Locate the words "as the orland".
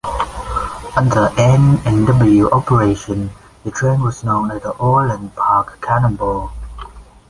4.49-5.35